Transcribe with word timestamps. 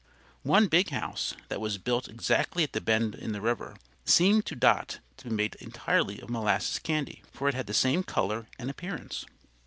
One 0.41 0.65
big 0.65 0.89
house, 0.89 1.35
that 1.49 1.61
was 1.61 1.77
built 1.77 2.07
exactly 2.09 2.63
at 2.63 2.73
the 2.73 2.81
bend 2.81 3.13
in 3.13 3.33
the 3.33 3.39
river, 3.39 3.75
seemed 4.03 4.47
to 4.47 4.55
Dot 4.55 4.97
to 5.17 5.29
be 5.29 5.35
made 5.35 5.53
entirely 5.59 6.19
of 6.19 6.27
molasses 6.31 6.79
candy, 6.79 7.21
for 7.31 7.47
it 7.47 7.53
had 7.53 7.67
the 7.67 7.73
same 7.75 8.01
color 8.01 8.47
and 8.57 8.71
appearance. 8.71 9.25